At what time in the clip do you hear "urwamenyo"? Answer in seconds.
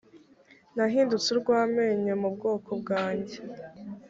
1.31-2.13